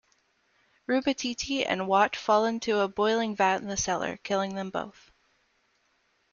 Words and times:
Rubbatiti 0.89 1.63
and 1.63 1.87
Watt 1.87 2.15
fall 2.15 2.45
into 2.45 2.79
a 2.79 2.87
boiling 2.87 3.35
vat 3.35 3.57
in 3.61 3.67
the 3.67 3.77
cellar, 3.77 4.17
killing 4.23 4.55
them 4.55 4.71
both. 4.71 5.11